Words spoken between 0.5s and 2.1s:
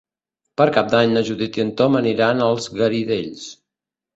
Per Cap d'Any na Judit i en Tom